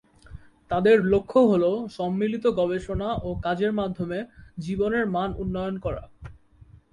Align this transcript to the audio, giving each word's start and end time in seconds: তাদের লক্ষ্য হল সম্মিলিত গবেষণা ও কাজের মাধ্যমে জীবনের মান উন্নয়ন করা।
তাদের 0.71 0.97
লক্ষ্য 1.05 1.39
হল 1.51 1.63
সম্মিলিত 1.97 2.45
গবেষণা 2.59 3.09
ও 3.23 3.29
কাজের 3.45 3.71
মাধ্যমে 3.73 4.19
জীবনের 4.57 5.05
মান 5.07 5.29
উন্নয়ন 5.37 5.75
করা। 5.79 6.03